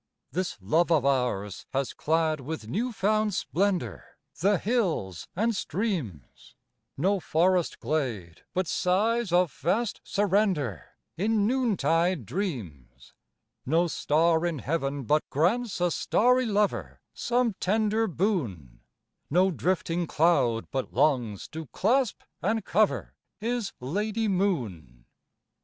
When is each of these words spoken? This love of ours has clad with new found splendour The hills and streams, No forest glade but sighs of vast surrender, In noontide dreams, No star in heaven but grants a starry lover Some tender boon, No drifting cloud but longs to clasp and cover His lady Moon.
This 0.31 0.57
love 0.59 0.91
of 0.91 1.05
ours 1.05 1.67
has 1.73 1.93
clad 1.93 2.39
with 2.39 2.67
new 2.67 2.91
found 2.91 3.35
splendour 3.35 4.17
The 4.39 4.57
hills 4.57 5.27
and 5.35 5.55
streams, 5.55 6.55
No 6.97 7.19
forest 7.19 7.79
glade 7.79 8.41
but 8.55 8.65
sighs 8.65 9.31
of 9.31 9.51
vast 9.53 10.01
surrender, 10.03 10.95
In 11.17 11.45
noontide 11.45 12.25
dreams, 12.25 13.13
No 13.63 13.85
star 13.85 14.43
in 14.43 14.57
heaven 14.57 15.03
but 15.03 15.21
grants 15.29 15.79
a 15.79 15.91
starry 15.91 16.47
lover 16.47 16.99
Some 17.13 17.53
tender 17.59 18.07
boon, 18.07 18.79
No 19.29 19.51
drifting 19.51 20.07
cloud 20.07 20.65
but 20.71 20.91
longs 20.91 21.47
to 21.49 21.67
clasp 21.67 22.21
and 22.41 22.65
cover 22.65 23.13
His 23.37 23.71
lady 23.79 24.27
Moon. 24.27 25.05